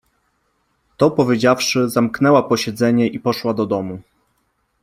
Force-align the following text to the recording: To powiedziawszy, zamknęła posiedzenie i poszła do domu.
To 0.97 1.11
powiedziawszy, 1.11 1.89
zamknęła 1.89 2.43
posiedzenie 2.43 3.07
i 3.07 3.19
poszła 3.19 3.53
do 3.53 3.65
domu. 3.65 4.01